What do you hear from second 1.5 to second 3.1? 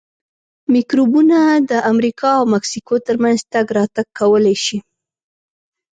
د امریکا او مکسیکو